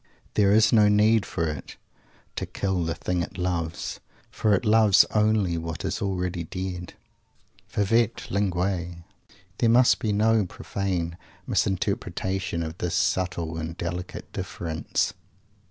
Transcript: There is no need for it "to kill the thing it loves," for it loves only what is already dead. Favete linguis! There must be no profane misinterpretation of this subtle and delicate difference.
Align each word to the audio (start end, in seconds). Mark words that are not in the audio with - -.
There 0.33 0.51
is 0.51 0.73
no 0.73 0.87
need 0.89 1.27
for 1.27 1.47
it 1.47 1.75
"to 2.35 2.47
kill 2.47 2.83
the 2.85 2.95
thing 2.95 3.21
it 3.21 3.37
loves," 3.37 3.99
for 4.31 4.55
it 4.55 4.65
loves 4.65 5.05
only 5.13 5.59
what 5.59 5.85
is 5.85 6.01
already 6.01 6.43
dead. 6.43 6.93
Favete 7.71 8.31
linguis! 8.31 9.03
There 9.59 9.69
must 9.69 9.99
be 9.99 10.11
no 10.11 10.47
profane 10.47 11.17
misinterpretation 11.45 12.63
of 12.63 12.79
this 12.79 12.95
subtle 12.95 13.57
and 13.59 13.77
delicate 13.77 14.31
difference. 14.33 15.13